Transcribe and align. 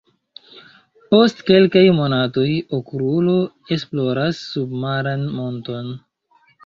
Post 1.13 1.43
kelkaj 1.49 1.83
monatoj, 1.99 2.47
Okrulo 2.79 3.35
esploras 3.77 4.41
submaran 4.55 5.27
monton. 5.37 5.93